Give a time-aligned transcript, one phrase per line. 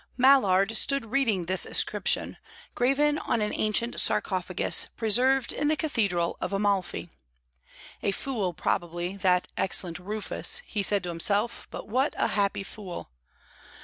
[0.17, 2.37] Mallard stood reading this inscription,
[2.73, 7.11] graven on an ancient sarcophagus preserved in the cathedral of Amalfi.
[8.01, 13.11] A fool, probably, that excellent Rufus he said to himself, but what a happy fool!